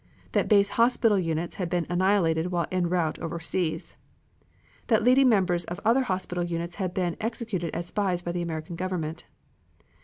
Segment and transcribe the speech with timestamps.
[0.31, 3.97] That base hospital units had been annihilated while en route overseas.
[4.87, 8.75] That leading members of other hospital units had been executed as spies by the American
[8.75, 9.25] Government.